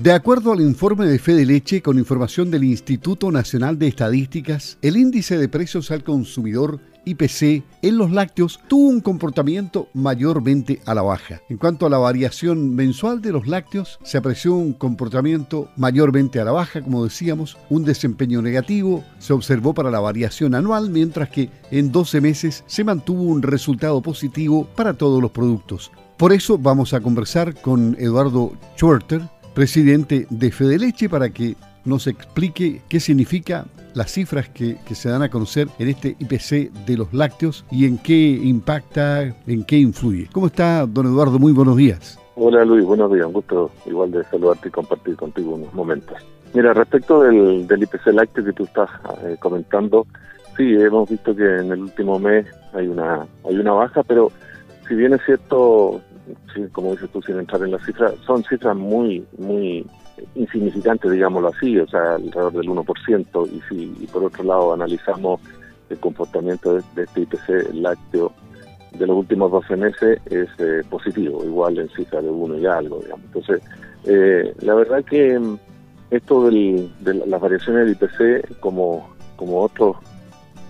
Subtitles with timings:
[0.00, 4.96] De acuerdo al informe de Fede Leche con información del Instituto Nacional de Estadísticas, el
[4.96, 11.02] índice de precios al consumidor IPC en los lácteos tuvo un comportamiento mayormente a la
[11.02, 11.40] baja.
[11.48, 16.44] En cuanto a la variación mensual de los lácteos, se apreció un comportamiento mayormente a
[16.44, 21.50] la baja, como decíamos, un desempeño negativo se observó para la variación anual, mientras que
[21.72, 25.90] en 12 meses se mantuvo un resultado positivo para todos los productos.
[26.16, 29.22] Por eso vamos a conversar con Eduardo Schwerter,
[29.58, 35.30] presidente de Fedeleche, para que nos explique qué significa las cifras que, se dan a
[35.30, 40.28] conocer en este IPC de los lácteos y en qué impacta, en qué influye.
[40.32, 41.40] ¿Cómo está, don Eduardo?
[41.40, 42.20] Muy buenos días.
[42.36, 43.26] Hola Luis, buenos días.
[43.26, 46.16] Un gusto igual de saludarte y compartir contigo unos momentos.
[46.54, 48.88] Mira, respecto del, IPC lácteo que tú estás
[49.24, 50.06] eh, comentando,
[50.56, 54.30] sí, hemos visto que en el último mes hay una, hay una baja, pero
[54.88, 56.00] si bien es cierto,
[56.72, 59.86] como dices tú, sin entrar en las cifras, son cifras muy, muy
[60.34, 65.40] insignificantes, digámoslo así, o sea, alrededor del 1%, y si y por otro lado analizamos
[65.90, 68.32] el comportamiento de, este IPC lácteo
[68.92, 73.00] de los últimos 12 meses es eh, positivo, igual en cifra de 1 y algo,
[73.00, 73.24] digamos.
[73.26, 73.62] Entonces,
[74.04, 75.58] eh, la verdad que mm,
[76.10, 79.96] esto del, de las variaciones del IPC, como, como otros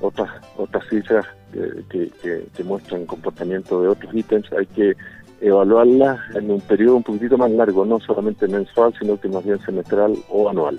[0.01, 4.95] otras otras cifras que, que, que, muestran comportamiento de otros ítems, hay que
[5.41, 9.59] evaluarlas en un periodo un poquitito más largo, no solamente mensual, sino que más bien
[9.61, 10.79] semestral o anual.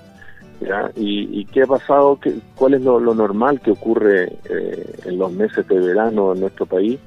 [0.60, 0.90] ¿ya?
[0.96, 2.18] ¿Y, qué ha pasado?
[2.20, 6.66] ¿Qué, ¿Cuál es lo, normal que ocurre eh, en los meses de verano en nuestro
[6.66, 6.98] país?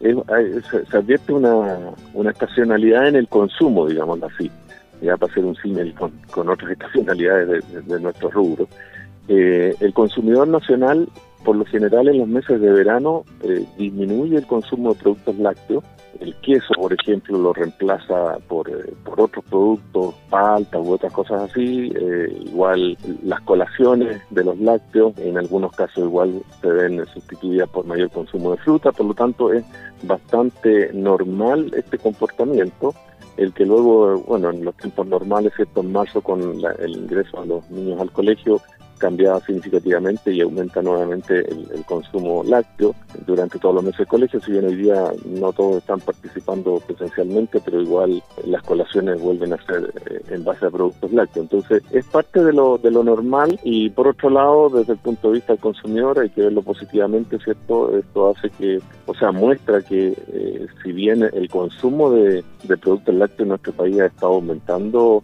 [0.00, 1.78] se, advierte una,
[2.14, 4.50] una estacionalidad en el consumo, digámoslo así,
[5.02, 8.68] ya para hacer un símil con, con otras estacionalidades de, de, nuestro rubro.
[9.28, 11.08] Eh, el consumidor nacional,
[11.44, 15.84] por lo general, en los meses de verano eh, disminuye el consumo de productos lácteos
[16.20, 21.50] el queso, por ejemplo, lo reemplaza por, eh, por otros productos, palta u otras cosas
[21.50, 21.92] así.
[21.94, 27.86] Eh, igual las colaciones de los lácteos, en algunos casos igual se ven sustituidas por
[27.86, 29.64] mayor consumo de fruta, por lo tanto es
[30.02, 32.94] bastante normal este comportamiento
[33.36, 35.80] el que luego, bueno, en los tiempos normales, ¿cierto?
[35.80, 38.60] En marzo con el ingreso a los niños al colegio,
[39.00, 42.94] cambiado significativamente y aumenta nuevamente el, consumo lácteo
[43.26, 44.40] durante todos los meses de colegio.
[44.40, 49.64] Si bien hoy día no todos están participando presencialmente, pero igual las colaciones vuelven a
[49.64, 51.44] ser eh, en base a productos lácteos.
[51.44, 55.28] Entonces, es parte de lo, de lo normal y por otro lado, desde el punto
[55.28, 57.96] de vista del consumidor, hay que verlo positivamente, ¿cierto?
[57.96, 63.14] Esto hace que, o sea, muestra que eh, si bien el consumo de, de productos
[63.14, 65.22] lácteos en nuestro país ha estado aumentando,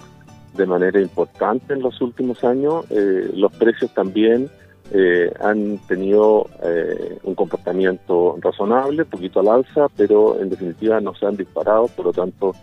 [0.56, 2.84] de manera importante en los últimos años.
[2.90, 4.48] Eh, los precios también
[4.92, 11.26] eh, han tenido eh, un comportamiento razonable, poquito al alza, pero en definitiva no se
[11.26, 12.54] han disparado, por lo tanto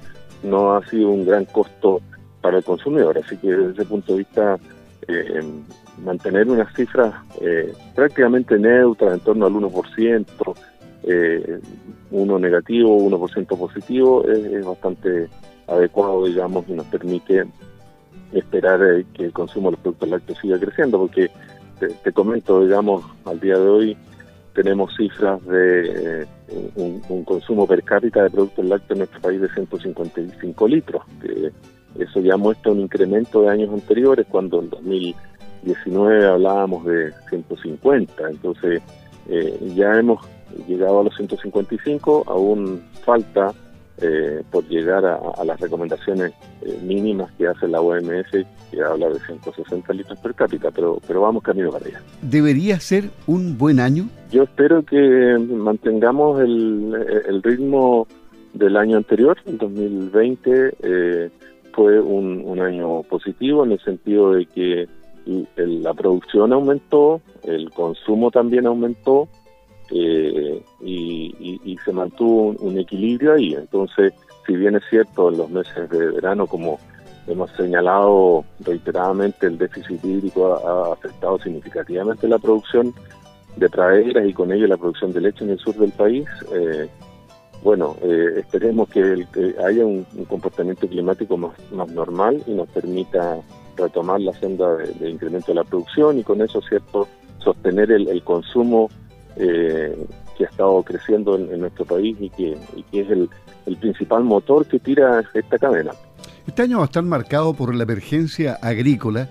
[0.44, 2.02] no ha sido un gran costo
[2.42, 3.18] para el consumidor.
[3.18, 4.60] Así que desde ese punto de vista,
[6.04, 7.14] mantener unas cifras
[7.94, 10.56] prácticamente neutras, en torno al 1%,
[12.12, 15.30] uno negativo, 1% positivo, es bastante
[15.68, 17.46] adecuado, digamos, y nos permite
[18.34, 21.30] esperar eh, que el consumo de los productos lácteos siga creciendo, porque
[22.04, 23.98] te, comento, digamos, al día de hoy
[24.54, 26.28] tenemos cifras de eh,
[26.76, 31.52] un, consumo per cápita de productos lácteos en nuestro país de 155 litros, que
[32.00, 38.82] eso ya muestra un incremento de años anteriores, cuando en 2019 hablábamos de 150, entonces
[39.28, 40.26] eh, ya hemos
[40.68, 43.54] llegado a los 155, aún falta
[44.02, 48.32] eh, por llegar a, las recomendaciones eh, mínimas que hace la OMS,
[48.72, 52.02] que habla de 160 litros per cápita, pero, pero vamos camino para allá.
[52.22, 54.10] ¿Debería ser un buen año?
[54.32, 58.08] Yo espero que mantengamos el, ritmo
[58.54, 61.30] del año anterior, en 2020 eh,
[61.74, 64.88] fue un, año positivo en el sentido de que
[65.56, 69.28] la producción aumentó, el consumo también aumentó,
[69.92, 70.62] eh,
[71.84, 73.54] se mantuvo un, equilibrio ahí.
[73.54, 74.14] Entonces,
[74.46, 76.80] si bien es cierto, en los meses de verano, como
[77.28, 82.94] hemos señalado reiteradamente, el déficit hídrico ha, afectado significativamente la producción
[83.56, 86.28] de praderas y con ello la producción de leche en el sur del país.
[86.54, 86.88] Eh,
[87.64, 89.26] bueno, eh, esperemos que,
[89.64, 93.38] haya un, comportamiento climático más, normal y nos permita
[93.78, 97.08] retomar la senda de, incremento de la producción y con eso, cierto,
[97.40, 98.90] sostener el consumo
[99.36, 99.96] eh,
[100.38, 102.58] que ha estado creciendo en, nuestro país y que,
[102.92, 103.30] es el,
[103.80, 105.92] principal motor que tira esta cadena.
[106.46, 109.30] Este año va a estar marcado por la emergencia agrícola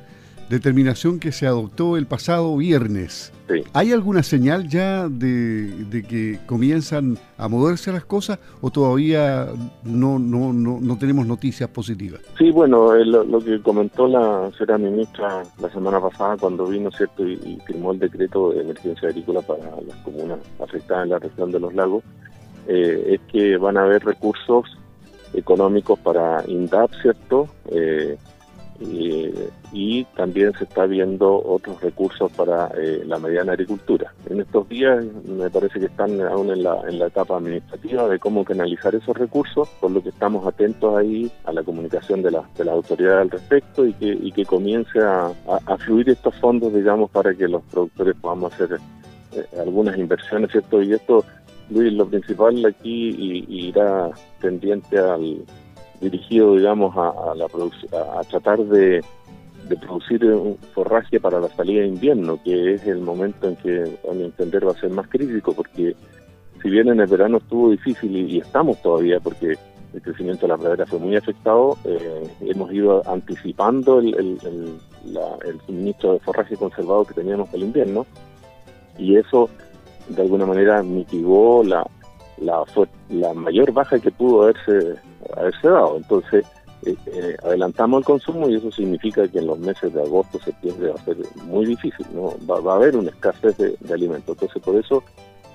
[0.53, 3.33] determinación que se adoptó el pasado viernes.
[3.73, 9.47] ¿Hay alguna señal ya de, que comienzan a moverse las cosas o todavía
[9.83, 12.21] no, no, no, tenemos noticias positivas?
[12.37, 17.59] Sí, bueno, lo, que comentó la señora ministra la semana pasada cuando vino cierto y,
[17.67, 21.75] firmó el decreto de emergencia agrícola para las comunas afectadas en la región de los
[21.75, 22.05] lagos,
[22.69, 24.67] eh, es que van a haber recursos
[25.35, 27.49] económicos para INDAP, ¿cierto?
[27.71, 28.17] Eh,
[29.73, 34.13] y también se está viendo otros recursos para eh, la mediana agricultura.
[34.29, 38.19] En estos días me parece que están aún en la, en la etapa administrativa de
[38.19, 42.45] cómo canalizar esos recursos, por lo que estamos atentos ahí a la comunicación de, la,
[42.57, 45.33] de las autoridades al respecto y que, y que comience a,
[45.67, 48.79] a, fluir estos fondos, digamos, para que los productores podamos hacer
[49.35, 50.83] eh, algunas inversiones, ¿cierto?
[50.83, 51.25] Y esto,
[51.71, 55.45] Luis, lo principal aquí irá tendiente al
[56.03, 59.03] dirigido, digamos, a, la a tratar de,
[59.81, 64.13] producir un forraje para la salida de invierno, que es el momento en que, a
[64.13, 65.97] mi entender, va a ser más crítico, porque
[66.61, 69.57] si bien en el verano estuvo difícil y, estamos todavía, porque
[69.95, 76.15] el crecimiento de la pradera fue muy afectado, eh, hemos ido anticipando el, el, suministro
[76.15, 78.07] de forraje conservado que teníamos para el invierno,
[78.99, 79.49] y eso
[80.09, 81.87] de alguna manera mitigó la,
[82.39, 82.63] la,
[83.09, 84.97] la mayor baja que pudo haberse
[85.37, 85.97] haberse dado.
[85.97, 86.45] Entonces,
[86.85, 90.89] eh, eh, adelantamos el consumo y eso significa que en los meses de agosto, septiembre
[90.89, 92.35] va a ser muy difícil, ¿no?
[92.49, 94.37] Va, a haber una escasez de, alimentos.
[94.37, 95.05] Entonces, por eso,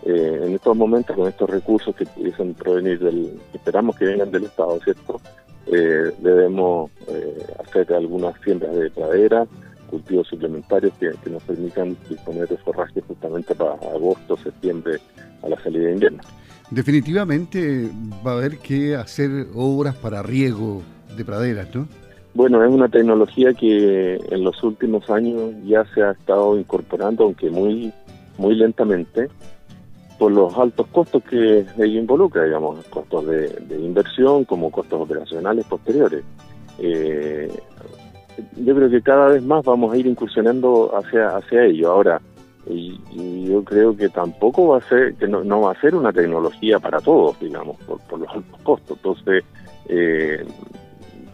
[0.06, 4.46] eh, en estos momentos, con estos recursos que pudiesen provenir del, esperamos que vengan del
[4.46, 5.20] Estado, ¿cierto?
[5.70, 6.90] debemos
[7.60, 9.46] hacer algunas siembras de pradera,
[9.90, 14.98] cultivos suplementarios que, que, nos permitan disponer de forraje justamente para agosto, septiembre,
[15.44, 16.24] a la salida de invierno.
[16.70, 17.90] Definitivamente
[18.26, 20.82] va a haber que hacer obras para riego
[21.16, 21.88] de praderas, ¿no?
[22.34, 27.50] Bueno, es una tecnología que en los últimos años ya se ha estado incorporando, aunque
[27.50, 27.92] muy,
[28.38, 29.30] muy lentamente,
[30.20, 36.24] por los altos costos que ello involucra, digamos, costos de, inversión como costos operacionales posteriores.
[36.80, 37.52] Eh,
[38.58, 41.92] yo creo que cada vez más vamos a ir incursionando hacia, hacia ello.
[41.92, 42.22] Ahora,
[42.70, 46.80] y, yo creo que tampoco va a ser, que no, va a ser una tecnología
[46.80, 48.98] para todos, digamos, por, los altos costos.
[48.98, 49.44] Entonces,
[49.88, 50.46] eh,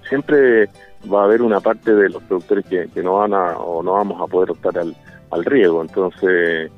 [0.07, 0.69] siempre
[1.11, 4.21] va a haber una parte de los productores que, no van a o no vamos
[4.21, 4.95] a poder optar al,
[5.31, 5.81] al riego.
[5.81, 6.71] Entonces,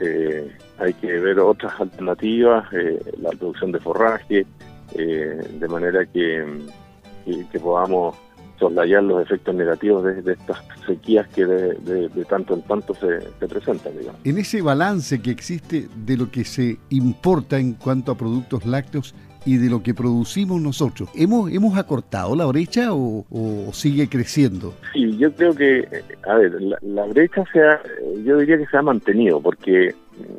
[0.00, 4.46] eh, hay que ver otras alternativas, eh, la producción de forraje,
[4.94, 6.44] de manera que,
[7.50, 8.14] que podamos
[8.62, 13.92] soslayar los efectos negativos de, estas sequías que de, tanto en tanto se, presentan.
[13.98, 14.20] Digamos.
[14.24, 19.14] En ese balance que existe de lo que se importa en cuanto a productos lácteos
[19.44, 23.24] y de lo que producimos nosotros, ¿hemos, hemos acortado la brecha o,
[23.72, 24.74] sigue creciendo?
[24.92, 25.88] Sí, yo creo que,
[26.28, 27.80] a ver, la, brecha se ha,
[28.24, 29.92] yo diría que se ha mantenido, porque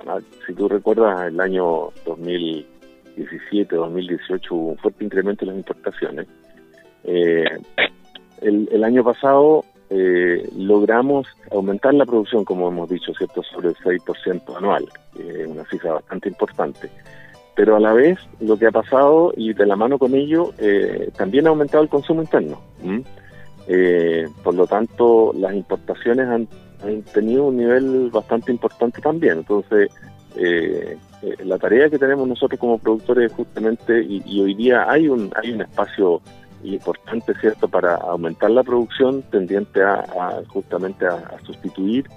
[0.07, 6.27] ah, si tú recuerdas el año 2017, 2018 hubo un fuerte incremento en las importaciones.
[7.03, 7.43] Eh,
[8.43, 14.55] el, año pasado eh, logramos aumentar la producción, como hemos dicho, ¿cierto?, sobre el 6%
[14.57, 14.87] anual,
[15.19, 16.89] eh, una cifra bastante importante.
[17.55, 21.11] Pero a la vez, lo que ha pasado, y de la mano con ello, eh,
[21.15, 22.59] también ha aumentado el consumo interno.
[23.67, 26.47] Eh, por lo tanto, las importaciones han,
[27.13, 29.37] tenido un nivel bastante importante también.
[29.37, 29.89] Entonces,
[31.45, 35.51] la tarea que tenemos nosotros como productores justamente, y, y hoy día hay un, hay
[35.51, 36.21] un espacio
[36.63, 42.07] importante, ¿cierto?, para aumentar la producción tendiente a, justamente a, sustituir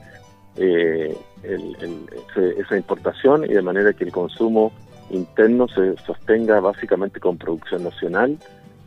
[0.56, 4.72] eh, esa importación y de manera que el consumo
[5.10, 8.38] interno se sostenga básicamente con producción nacional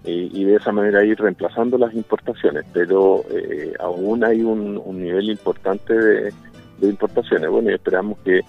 [0.05, 5.29] eh, y de esa manera ir reemplazando las importaciones, pero eh, aún hay un, nivel
[5.29, 6.33] importante de,
[6.81, 7.49] importaciones.
[7.49, 8.41] Bueno, y esperamos que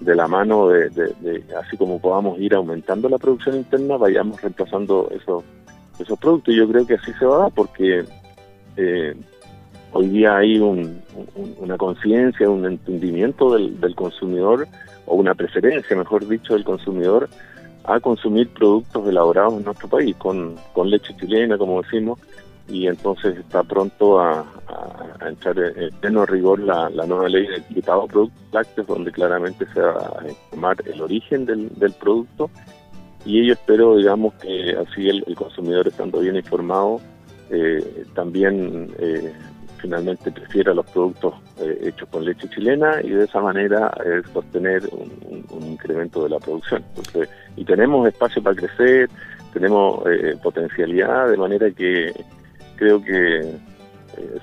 [0.00, 5.08] de la mano de, de, así como podamos ir aumentando la producción interna, vayamos reemplazando
[5.10, 5.44] esos
[5.98, 6.54] esos productos.
[6.54, 8.04] Yo creo que así se va a dar porque
[8.76, 9.14] eh,
[9.92, 14.68] hoy día hay una conciencia, un entendimiento del, consumidor,
[15.06, 17.28] o una preferencia, mejor dicho, del consumidor
[17.84, 22.18] a consumir productos elaborados en nuestro país, con, con leche chilena, como decimos,
[22.68, 24.44] y entonces está pronto a,
[25.24, 30.12] entrar en pleno rigor la, nueva ley de etiquetado productos lácteos, donde claramente se va
[30.20, 32.50] a informar el origen del, del producto
[33.26, 37.00] y ello espero, digamos, que así el, consumidor estando bien informado,
[37.50, 39.32] eh, también eh,
[39.78, 43.92] finalmente prefiera los productos eh, hechos con leche chilena y de esa manera
[44.32, 46.84] sostener un, incremento de la producción.
[46.94, 49.10] Entonces, y tenemos espacio para crecer,
[49.52, 50.04] tenemos
[50.42, 52.12] potencialidad, de manera que
[52.76, 53.58] creo que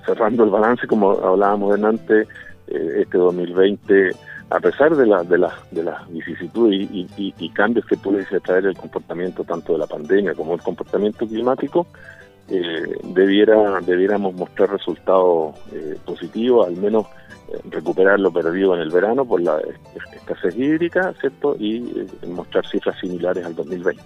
[0.06, 2.28] cerrando el balance, como hablábamos antes,
[2.68, 4.12] este 2020
[4.54, 8.78] a pesar de, la, de, la, de las vicisitudes y, cambios que puede traer el
[8.78, 11.88] comportamiento tanto de la pandemia como el comportamiento climático,
[12.50, 17.08] eh, debiera, debiéramos mostrar resultados eh, positivos, al menos
[17.52, 19.60] eh, recuperar lo perdido en el verano por la
[20.16, 21.56] escasez hídrica, ¿cierto?
[21.58, 24.04] Y mostrar cifras similares al 2020.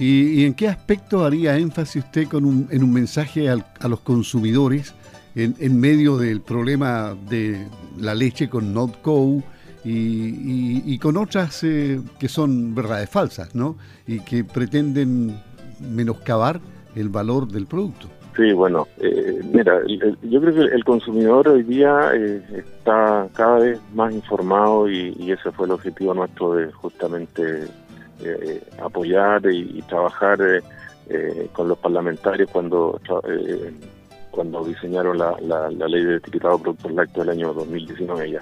[0.00, 4.94] ¿Y, en qué aspecto haría énfasis usted con un, en un mensaje a los consumidores
[5.36, 9.42] en, en, medio del problema de la leche con NotCo
[9.84, 13.76] y, y, con otras que son verdades falsas, ¿no?
[14.06, 15.40] Y que pretenden
[15.78, 16.58] menoscabar
[16.96, 18.08] el valor del producto.
[18.36, 19.80] Sí, bueno, eh, mira,
[20.22, 25.50] yo creo que el consumidor hoy día eh, está cada vez más informado y, ese
[25.52, 27.64] fue el objetivo nuestro de justamente
[28.22, 30.38] eh, apoyar y, trabajar
[31.52, 33.00] con los parlamentarios cuando
[34.36, 38.40] cuando diseñaron la, la, ley de etiquetado de productos lácteos del año 2019 ya.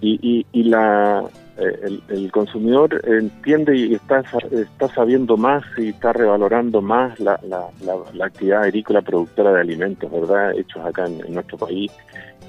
[0.00, 1.24] Y, y, y la,
[1.56, 8.26] eh, el, consumidor entiende y está, está sabiendo más y está revalorando más la, la,
[8.26, 10.52] actividad agrícola productora de alimentos, ¿verdad?
[10.58, 11.92] Hechos acá en, nuestro país.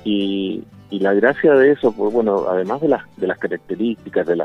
[0.04, 4.44] Y, y, la gracia de eso, pues bueno, además de las, de las características, de,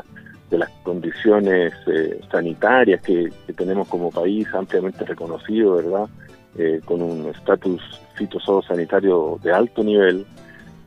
[0.51, 6.07] de las condiciones eh, sanitarias que, tenemos como país ampliamente reconocido, ¿verdad?
[6.57, 7.81] Eh, con un estatus
[8.15, 10.25] fitosanitario de alto nivel,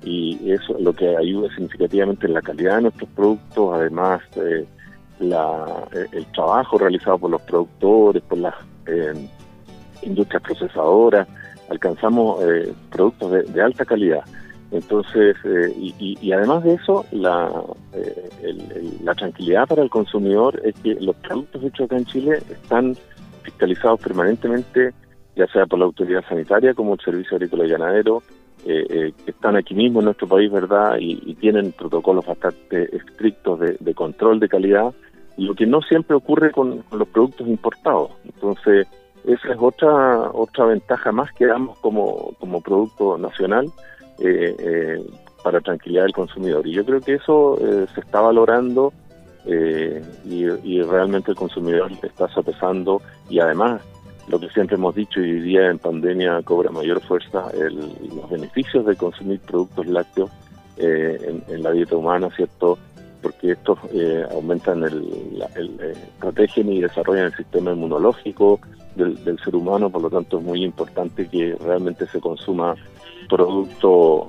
[0.04, 4.66] y eso lo que ayuda significativamente en la calidad de nuestros productos, además eh,
[5.20, 8.54] la, eh, el trabajo realizado por los productores, por las
[8.86, 9.14] eh,
[10.02, 11.26] industrias procesadoras,
[11.70, 12.40] alcanzamos
[12.90, 14.22] productos de, alta calidad.
[14.70, 15.36] Entonces,
[15.78, 17.50] y, y, además de eso, la,
[19.02, 22.96] la tranquilidad para el consumidor es que los productos hechos acá en Chile están
[23.44, 24.92] fiscalizados permanentemente,
[25.36, 28.22] ya sea por la autoridad sanitaria como el Servicio Agrícola y Ganadero,
[28.66, 30.96] eh, eh, que están aquí mismo en nuestro país, ¿verdad?
[30.98, 34.94] Y, tienen protocolos bastante estrictos de, control de calidad,
[35.36, 38.12] lo que no siempre ocurre con, los productos importados.
[38.24, 38.86] Entonces,
[39.26, 43.70] esa es otra otra ventaja más que damos como, como producto nacional
[44.20, 45.04] eh,
[45.42, 46.66] para tranquilidad del consumidor.
[46.66, 47.58] Y yo creo que eso
[47.94, 48.94] se está valorando
[49.44, 53.82] y, y realmente el consumidor está sopesando y además
[54.28, 58.86] lo que siempre hemos dicho y hoy día en pandemia cobra mayor fuerza los beneficios
[58.86, 60.30] de consumir productos lácteos
[60.76, 62.78] eh, en, la dieta humana, ¿cierto?
[63.22, 68.60] Porque estos eh, aumentan, el, eh, protegen y desarrollan el sistema inmunológico
[68.96, 72.74] del, ser humano, por lo tanto es muy importante que realmente se consuma
[73.28, 74.28] producto,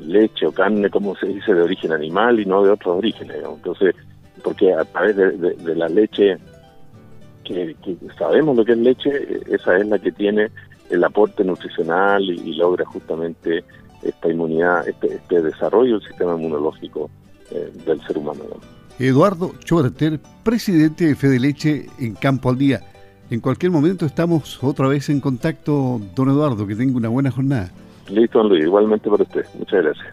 [0.00, 3.36] leche o carne, como se dice, de origen animal y no de otros orígenes.
[3.44, 3.94] Entonces,
[4.42, 6.38] porque a través de la leche
[7.46, 7.76] que,
[8.18, 10.50] sabemos lo que es leche, esa es la que tiene
[10.90, 13.64] el aporte nutricional y, logra justamente
[14.02, 17.10] esta inmunidad, este, este desarrollo del sistema inmunológico
[17.50, 18.44] eh, del ser humano.
[18.98, 22.80] Eduardo Chorter, presidente de Fede Leche en Campo al Día.
[23.30, 27.70] En cualquier momento estamos otra vez en contacto, don Eduardo, que tenga una buena jornada.
[28.08, 29.44] Listo, don Luis, igualmente para usted.
[29.58, 30.06] Muchas gracias.